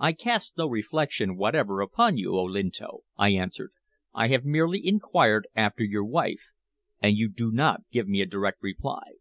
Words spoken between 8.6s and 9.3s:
reply."